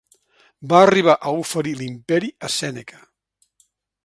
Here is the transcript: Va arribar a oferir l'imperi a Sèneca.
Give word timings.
Va 0.71 0.79
arribar 0.85 1.15
a 1.17 1.33
oferir 1.43 1.75
l'imperi 1.83 2.33
a 2.49 2.51
Sèneca. 2.57 3.03